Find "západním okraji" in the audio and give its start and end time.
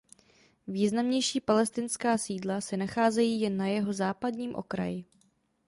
3.93-5.05